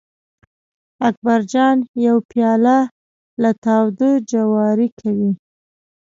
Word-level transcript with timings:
اکبر 1.07 1.39
جان 1.51 1.77
یو 2.05 2.17
پیاله 2.29 2.77
له 3.41 3.51
تاوده 3.63 4.11
جواري 4.31 4.89
کوي. 4.99 5.31